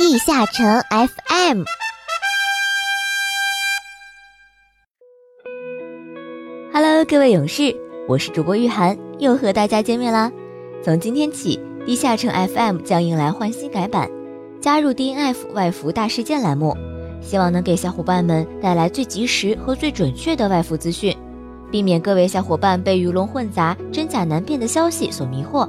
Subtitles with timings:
[0.00, 1.62] 地下城 FM。
[6.72, 7.76] Hello，各位勇士，
[8.08, 10.32] 我是主播玉涵，又和大家见面啦。
[10.82, 14.10] 从今天起，地下城 FM 将迎来换新改版，
[14.58, 16.74] 加入 DNF 外服大事件栏目，
[17.20, 21.14] 希望能给小伙伴们带来最及时和最准确的外服资讯，
[21.70, 25.68] 避免各位小伙伴被鱼龙混杂、真假难辨的消息所迷惑。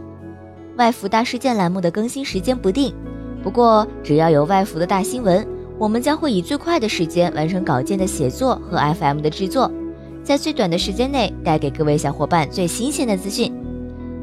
[0.78, 2.96] 外服大事件栏目的更新时间不定。
[3.44, 5.46] 不过，只要有外服的大新闻，
[5.78, 9.72] 我们将会以最快的时间完成稿件的写作和 FM 的制作，
[10.24, 13.52] 在最短的时间内带给各位小伙伴最新鲜的资讯。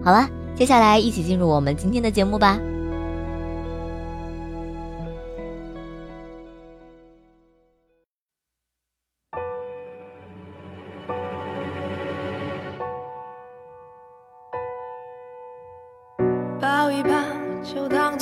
[0.04, 2.58] 好了，接下来一起进入我们今天的节目吧。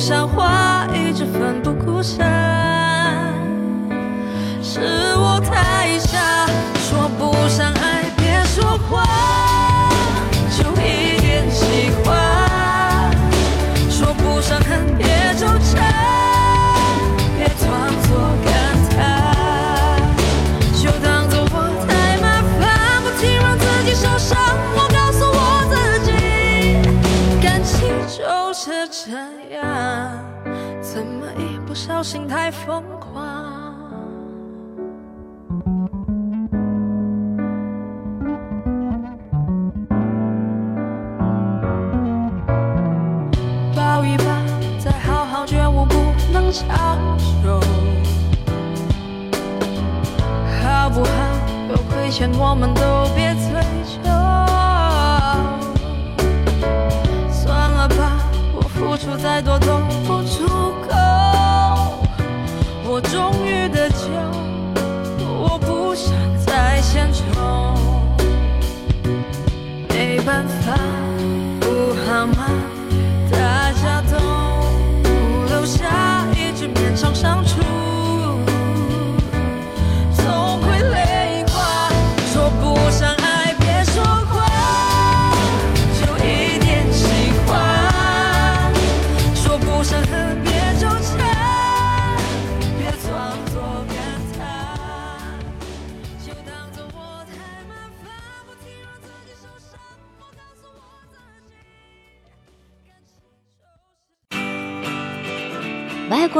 [0.00, 2.26] 不像话，一直奋不顾身，
[4.62, 4.80] 是
[5.14, 6.46] 我太傻，
[6.78, 9.04] 说不上爱，别说谎，
[31.92, 33.20] 小心太疯狂？
[43.74, 44.24] 抱一抱，
[44.78, 45.96] 再好好觉悟，不
[46.32, 46.96] 能长
[47.42, 47.60] 久。
[50.62, 51.10] 好不好？
[51.70, 52.80] 有亏欠，我们都
[53.16, 54.08] 别追究。
[57.30, 58.22] 算了吧，
[58.54, 60.46] 我付出再多都不足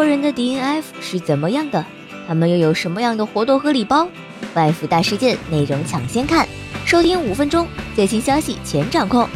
[0.00, 1.84] 国人的 DNF 是怎么样的？
[2.26, 4.08] 他们又有什么样的活动和礼包？
[4.54, 6.48] 外服大事件内容抢先看，
[6.86, 9.28] 收听五分钟，最新消息全掌控。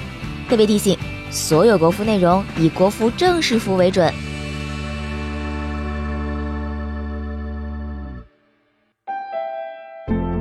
[0.48, 0.96] 特别提醒：
[1.30, 4.10] 所有国服内容以国服正式服为准。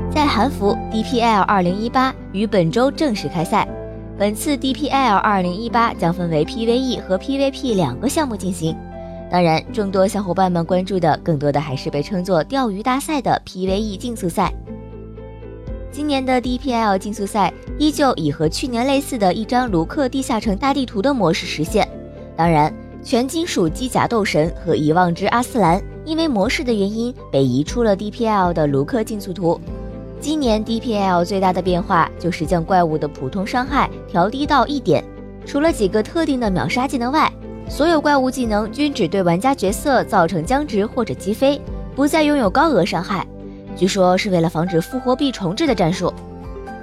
[0.10, 3.68] 在韩服 DPL 2018于本周正式开赛。
[4.18, 8.74] 本次 DPL 2018将分为 PVE 和 PVP 两个项目进行。
[9.34, 14.54] 当然，众多小伙伴们关注的更多的还是被称作“钓鱼大赛”的 PVE 竞速赛。
[15.92, 21.90] 今年的 DPL 竞速赛依旧以和去年类似的一张卢克地下城大地图的模式实现。
[22.36, 29.60] 当然，全金属机甲斗神和遗忘之阿斯兰因为模式的原因被移出了 DPL 的卢克竞速图。
[30.22, 35.04] 今年 DPL 最大的变化就是将怪物的普通伤害调低到一点，
[35.44, 37.34] 除了几个特定的秒杀技能外。
[37.70, 41.60] 所有怪物技能均只对玩家角色造成僵直或者击飞，
[41.96, 43.26] 不再拥有高额伤害。
[43.76, 46.14] 据说是为了防止复活币重置的战术。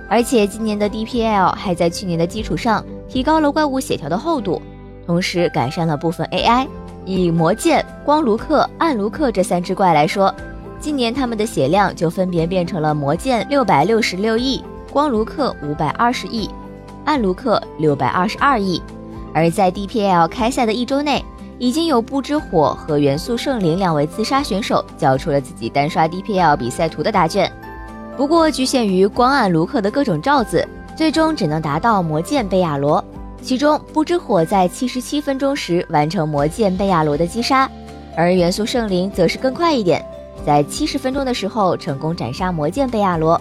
[0.09, 4.61] 而且今年的 DPL 还在去年的基础上提高了怪物血条的厚度，
[5.06, 6.67] 同时改善了部分 AI。
[7.05, 10.35] 以魔剑、光卢克、暗卢克这三只怪来说，
[10.81, 14.62] 今年他们的血量就分别变成了魔剑六百六十六亿，
[14.93, 16.50] 光卢克五百二十亿，
[17.05, 18.80] 暗卢克六百二十二亿。
[19.32, 21.25] 而在 DPL 开赛的一周内，
[21.59, 27.50] 已经有不知火和元素圣灵两位自杀选手交出了自己单刷 DPL 比赛图的答卷。
[28.17, 30.67] 不过，局限于光暗卢克的各种罩子，
[30.97, 33.03] 最终只能达到魔剑贝亚罗。
[33.41, 37.71] 其中，不知火在七十七分钟时完成魔剑贝亚罗的击杀，
[38.15, 40.05] 而元素圣灵则是更快一点，
[40.44, 43.41] 在七十分钟的时候成功斩杀魔剑贝亚罗。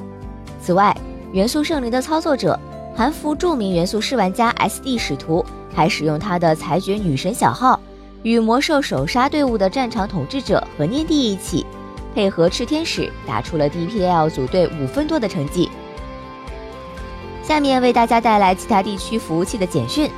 [0.62, 0.96] 此外，
[1.34, 2.58] 元素圣灵的操作者
[2.96, 7.80] 韩服著名元素试玩家 SD 使徒还使用他的裁决女神小号，
[8.24, 11.66] 与魔兽首杀队伍的战场统治者和念帝一起，
[12.14, 15.70] 配合炽天使打出了 DPL 组队五分多的成绩。
[17.44, 20.10] 下面为大家带来其他地区服务器的简讯：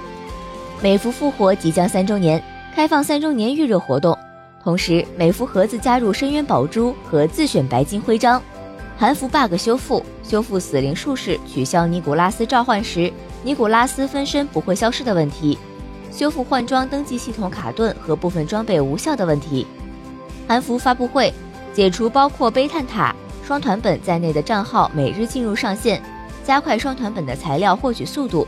[0.82, 2.44] 美服复活即将三周年，
[2.76, 4.18] 开放三周年预热活动，
[4.64, 8.42] 同时美服盒子加入深渊宝珠和自选白金徽章。
[8.98, 13.12] 韩服 bug 修复，修复死灵术士取消尼古拉斯召唤时
[13.44, 15.58] 尼古拉斯分身不会消失的问题，
[16.12, 19.66] 修复换装登记系统卡顿和部分装备无效的问题。
[20.48, 21.34] 韩服发布会
[21.74, 26.02] 解除包括悲叹塔双团本在内的账号每日进入上限，
[26.46, 28.48] 加快双团本的材料获取速度，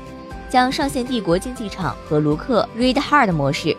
[0.49, 3.75] 将上线帝国竞技场和卢克 Read Hard 模式，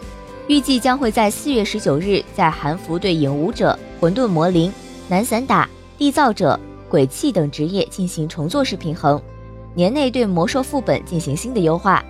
[0.48, 4.72] 预计将会在四月十九日在韩服对影武者、混沌魔灵、
[5.08, 5.68] 男散打。
[5.96, 6.58] 缔造者、
[6.90, 9.22] 鬼泣等职业进行重做式平衡，
[9.74, 12.04] 年内对魔兽副本进行新的优化。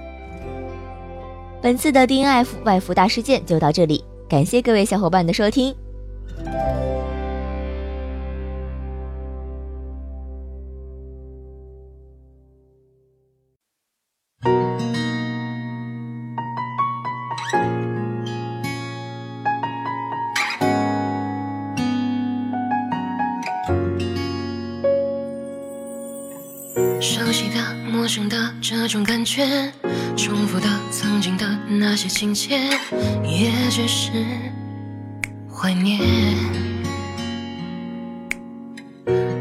[1.62, 5.74] 本次的 DNF 外服大事件就到这里，感谢各位小伙伴的收听。
[28.14, 29.44] 生的这种感觉，
[30.16, 32.60] 重复的曾经的那些情节，
[33.24, 34.08] 也只是
[35.52, 35.98] 怀念。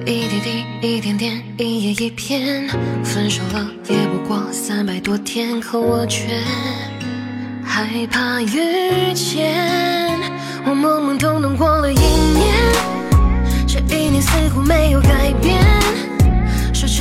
[0.08, 2.68] 一滴滴，一点点，一页一篇，
[3.04, 6.42] 分手了也不过三百多天，可我却
[7.64, 9.54] 害怕遇见。
[10.66, 12.74] 我懵懵懂懂过了一年，
[13.68, 14.83] 这一年似乎没。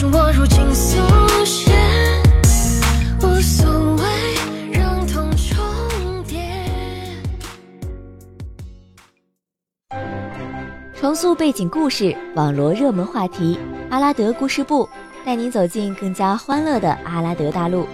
[0.00, 0.96] 是我如今速
[1.44, 1.72] 写，
[3.20, 4.04] 无所谓
[4.70, 6.38] 让痛重叠。
[10.94, 13.58] 重塑背景故事，网罗热门话题，
[13.90, 14.88] 阿拉德故事部
[15.26, 17.84] 带您走进更加欢乐的阿拉德大陆。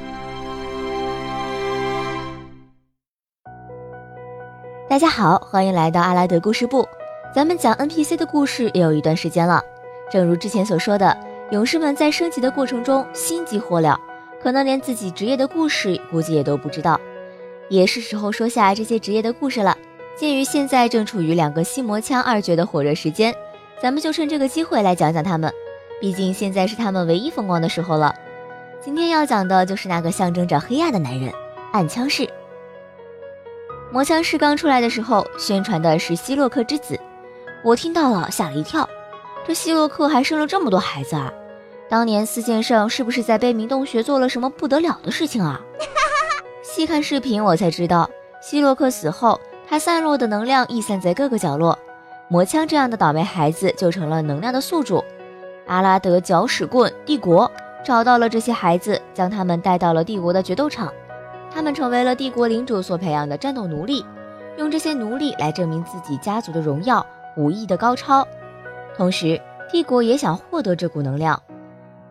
[4.90, 6.86] 大家好，欢迎来到阿拉德故事部。
[7.34, 9.62] 咱们讲 NPC 的故事也有一段时间了，
[10.12, 11.16] 正如之前所说的，
[11.50, 13.96] 勇士们在升级的过程中心急火燎，
[14.42, 16.98] 可能连自己职业的故事估计也都不知道，
[17.68, 19.76] 也是时候说下这些职业的故事了。
[20.16, 23.34] 鉴于现在正处于两个新魔枪二绝的火热时间，
[23.80, 25.52] 咱们就趁这个机会来讲讲他们，
[26.00, 28.14] 毕竟现在是他们唯一风光的时候了。
[28.80, 31.32] 今天要讲的就是那个象征着黑暗的男人——
[31.72, 32.28] 暗枪士。
[33.90, 36.98] 魔枪士刚出来的时候，宣传的是希洛克之子。
[37.62, 38.88] 我听到了，吓了一跳。
[39.46, 41.30] 这希洛克还生了这么多孩子啊！
[41.88, 45.60] 当年四剑圣是不是在悲鸣洞穴做了什么不得了的事情啊？
[46.64, 48.08] 细看视频，我才知道，
[48.40, 51.78] 希洛克死后，他散落的能量溢散在各个角落，
[52.28, 55.04] 魔枪这样的倒霉孩子就成了能量的宿主。
[55.66, 57.50] 阿拉德搅屎棍帝国
[57.84, 60.90] 找到了这些孩子，将他们带到了帝国的决斗场，
[61.52, 64.04] 他们成为了帝国领主所培养的战斗奴隶，
[64.56, 67.04] 用这些奴隶来证明自己家族的荣耀。
[67.36, 68.26] 武艺的高超，
[68.96, 71.40] 同时帝国也想获得这股能量。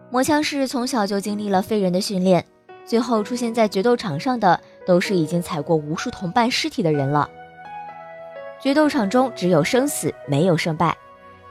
[0.10, 2.46] 魔枪士从小就经历了非人的训练，
[2.86, 7.30] 最后出现在决斗场上的都是已经踩过无数同伴尸体的人了。
[8.62, 10.96] 决斗场中只有生死，没有胜败。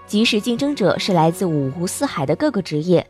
[0.06, 3.06] 即使竞争者是来自五湖四海的各个职业，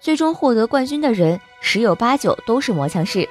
[0.00, 3.28] 最终获得冠军的人十有八九都是魔枪士。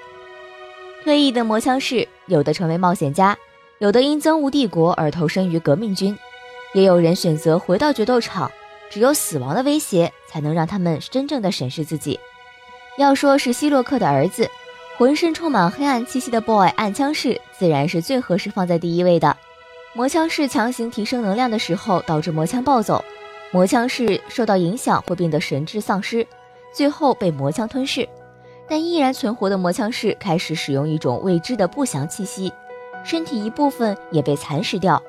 [1.04, 3.38] 退役的魔枪士，有的成为冒险家，
[3.80, 6.18] 有的因憎恶帝国而投身于革命军。
[6.74, 8.52] 也有人选择回到决斗场，
[8.90, 12.20] 只有死亡的威胁才能让他们真正的审视自己。
[12.98, 14.50] 要说是希洛克的儿子，
[14.98, 19.36] 浑身充满黑暗气息的 boy 暗枪士，自然是最合适放在第一位的。
[19.96, 23.04] 魔枪士强行提升能量的时候，导致魔枪暴走，
[23.52, 26.26] 魔枪士受到影响会变得神智丧失，
[26.74, 28.08] 最后被魔枪吞噬。
[28.68, 32.52] 但依然存活的魔枪士开始使用一种未知的不祥气息，
[33.04, 35.02] 身体一部分也被蚕食掉。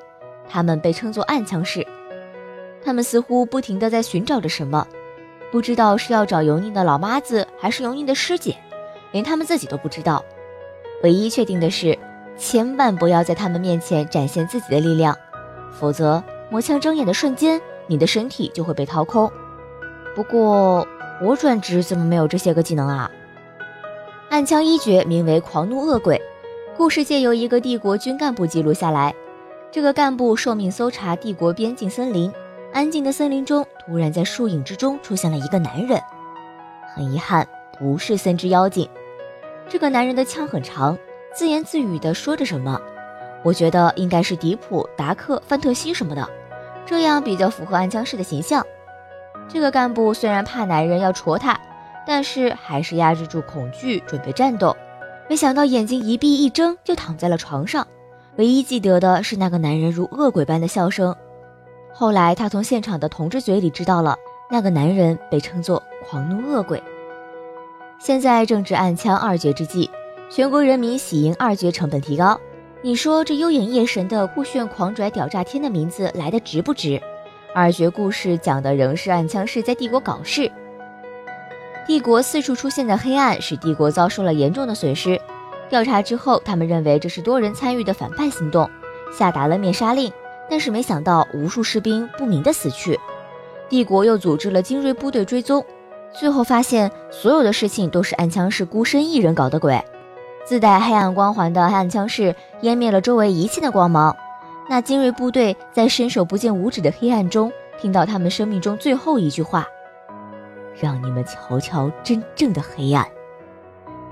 [0.49, 1.85] 他们被称作暗枪士。
[2.83, 4.87] 他们似乎不停地在寻找着什么，
[5.51, 8.55] 不知道是要找油腻的老妈子，还是油腻的师姐，
[9.11, 10.23] 连他们自己都不知道。
[11.03, 11.97] 唯一确定的是，
[12.37, 15.17] 千万不要在他们面前展现自己的力量，
[15.71, 19.31] 否则魔枪睁眼的瞬间，你的身体就会被掏空。
[20.15, 20.87] 不过
[21.21, 23.09] 我转职怎么没有这些个技能啊？
[24.29, 26.21] 暗枪一绝名为狂怒恶鬼，
[26.77, 29.13] 故事借由一个帝国军干部记录下来。
[29.75, 32.31] 这个干部受命搜查帝国边境森林，
[32.71, 35.99] 安静的森林中，突然在树影之中出现了一个男人。
[36.93, 37.45] 很遗憾，
[37.77, 38.87] 不是森之妖精。
[39.67, 40.97] 这个男人的枪很长，
[41.33, 42.79] 自言自语地说着什么。
[43.43, 46.25] 我觉得应该是迪普、达克、范特西什么的，
[46.85, 48.65] 这样比较符合暗枪士的形象。
[49.49, 51.59] 这个干部虽然怕男人要戳他，
[52.07, 54.73] 但是还是压制住恐惧，准备战斗。
[55.27, 57.85] 没想到眼睛一闭一睁，就躺在了床上。
[58.37, 61.15] 唯一记得的是那个男人如恶鬼般的笑声。
[61.93, 64.17] 后来他从现场的同志嘴里知道了，
[64.51, 66.81] 那个男人被称作狂怒恶鬼。
[67.97, 69.89] 现在正值暗枪二绝之际，
[70.29, 72.39] 全国人民喜迎二绝成本提高。
[72.81, 77.01] 你说这幽影夜神的酷炫狂拽屌炸天的名字来的值不值？
[77.53, 80.51] 二绝故事讲的仍是暗枪士在帝国搞事，
[81.87, 85.19] 帝国四处出现的黑暗使帝国遭受了严重的损失。
[85.69, 88.69] 调查之后，他们认为这是多人参与的反叛行动，
[89.11, 90.11] 下达了灭杀令。
[90.49, 92.99] 但是没想到，无数士兵不明的死去。
[93.67, 95.65] 帝国又组织了精锐部队追踪，
[96.13, 99.83] 最后发现所有的事情都是暗枪士孤身一人搞的鬼。
[100.45, 104.15] 自带黑暗光环的暗枪士湮灭了周围一切的光芒。
[104.69, 109.65] 那精锐部队在伸手不见五指的黑暗中，听到他们生命中最后一句话
[110.79, 113.07] ：“让你们瞧瞧真正的黑暗。”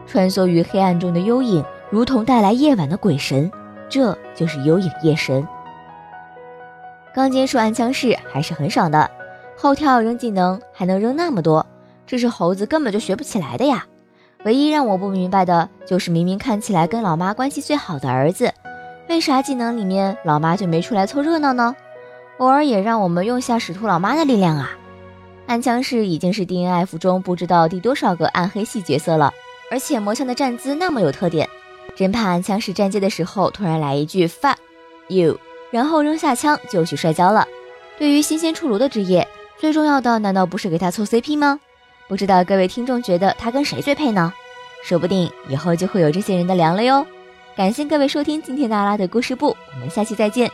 [0.05, 3.51] 穿梭于黑暗中的幽影，如同带来夜晚的鬼神，
[3.89, 5.47] 这就是幽影夜神。
[7.13, 9.09] 刚接触暗枪士还是很爽的，
[9.55, 11.65] 后跳扔技能还能扔那么多，
[12.05, 13.85] 这是猴子根本就学不起来的呀。
[14.45, 18.53] 唯一让我不明白的就是，明明看起来跟老妈关系最好的儿子，
[19.07, 21.75] 为啥技能里面老妈就没出来凑热闹呢？
[22.39, 24.71] 偶尔也让我们用下使徒老妈的力量啊！
[25.45, 29.31] 暗枪士已经是 DNF 中不知道第多少个暗黑系角色了。
[29.73, 31.49] 而且魔枪的站姿那么有特点，
[31.95, 34.55] 真怕枪士站街的时候突然来一句 fuck
[35.07, 35.35] you，
[35.71, 37.47] 然后扔下枪就去摔跤了。
[37.97, 39.27] 对于新鲜出炉的职业，
[39.57, 41.59] 最重要的难道不是给他凑 CP 吗？
[42.07, 44.31] 不知道各位听众觉得他跟谁最配呢？
[44.83, 47.03] 说不定以后就会有这些人的粮了哟。
[47.57, 50.51] 感谢各位收听今天的阿拉的故事部，我们下期再见。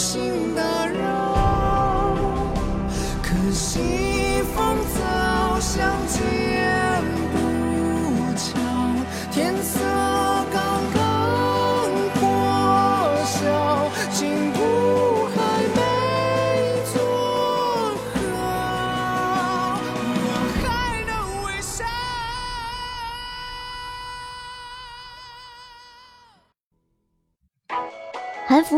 [0.00, 0.29] person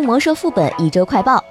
[0.02, 1.42] 魔兽副本一周快报，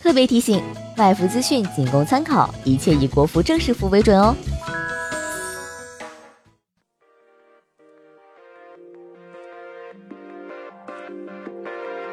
[0.00, 0.62] 特别提醒：
[0.96, 4.34] 外服资讯仅供参考，一切以国服正式服为准哦。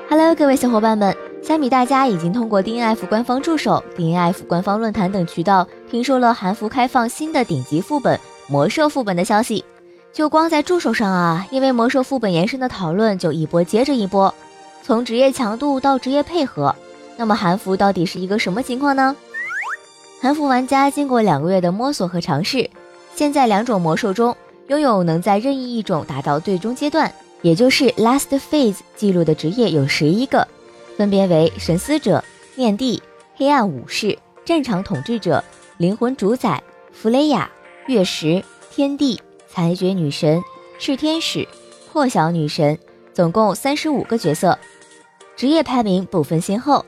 [0.09, 9.63] Hello，各位小伙伴们，相比大家已经通过 DNF 官方助手、DNF 官方论坛等渠道听说了韩服开放新的顶级副本魔兽副本的消息，
[10.11, 14.33] 就光在助手上啊，因为魔兽副本延伸的讨论就一波接着一波，
[14.85, 16.75] 从职业强度到职业配合，
[17.17, 19.15] 那么韩服到底是一个什么情况呢？
[20.21, 22.69] 韩服玩家经过两个月的摸索和尝试，
[23.15, 24.37] 现在两种魔兽中
[24.67, 27.11] 拥有能在任意一种达到最终阶段。
[27.41, 30.47] 也就是 Last Phase 记录的职业有十一个，
[30.95, 32.23] 分别为神思者、
[32.53, 33.01] 念帝、
[33.35, 34.15] 黑暗武士、
[34.45, 35.43] 战场统治者、
[35.77, 36.61] 灵魂主宰、
[36.93, 37.49] 弗雷亚、
[37.87, 39.19] 月食、天帝、
[39.51, 40.39] 裁决女神、
[40.79, 41.47] 炽天使、
[41.91, 42.77] 破晓女神，
[43.15, 44.55] 总共三十五个角色。
[45.35, 46.85] 职业排名不分先后，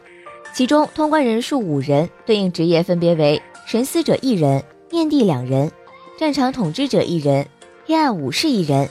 [0.54, 5.72] 其中通关人数五人，对应职业分别为神思者一人、念帝两人、
[6.18, 7.46] 战场统治者一人、
[7.86, 8.88] 黑暗武士一人。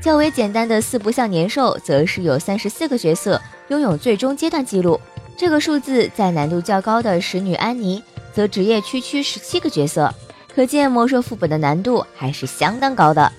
[0.00, 5.00] 较为简单的四不像年兽，则是有三十四个角色拥有最终阶段记录。
[5.36, 10.14] 这个数字在难度较高的使女安妮，则职业区区十七个角色，
[10.54, 13.30] 可见魔兽副本的难度还是相当高的。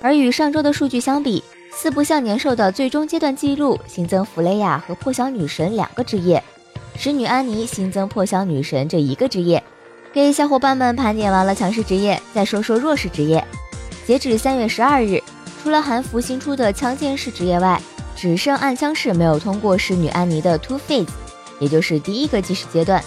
[0.00, 1.42] 而与上周的数据相比，
[1.78, 6.42] 四不像年兽的最终阶段记录新增弗雷亚和破晓女神两个职业，
[6.96, 9.62] 使女安妮新增破晓女神这一个职业。
[10.10, 13.44] 给小伙伴们盘点完了强势职业，再说说弱势职业。
[14.06, 15.22] 截止三月十二日。
[15.62, 17.82] 除了韩服新出的枪剑士职业外，
[18.14, 21.08] 只剩暗枪士没有通过侍女安妮的 Two Phase，
[21.58, 23.02] 也就是第一个计时阶段。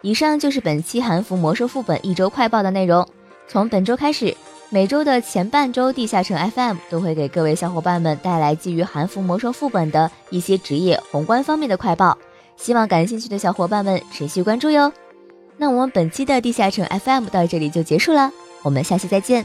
[0.00, 3.06] 以上就是本期韩服魔兽副本一周快报的内容。
[3.46, 4.34] 从本周开始，
[4.74, 12.16] 每周的前半周，地下城 FM 都会给各位小伙伴们带来基于韩服魔兽副本的一些职业宏观方面的快报，
[12.56, 14.90] 希望感兴趣的小伙伴们持续关注哟。
[15.58, 18.32] 那我们本期的地下城 FM 到这里就结束了，
[18.62, 19.44] 我们下期再见。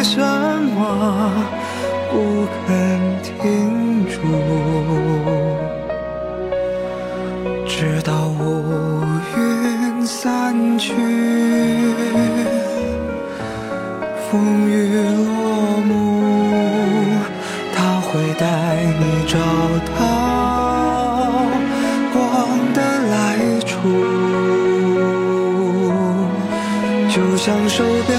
[0.00, 0.02] 为？
[0.02, 1.30] 什么
[2.10, 2.66] 不肯
[3.22, 4.16] 停住？
[7.66, 9.04] 直到乌
[9.36, 10.94] 云散去，
[14.30, 14.72] 风雨
[15.18, 15.28] 落
[15.86, 15.92] 幕，
[17.74, 18.08] 他会
[18.38, 18.46] 带
[18.98, 19.36] 你找
[19.98, 20.00] 到
[22.14, 22.18] 光
[22.72, 23.14] 的来
[23.66, 23.70] 处，
[27.10, 28.18] 就像手边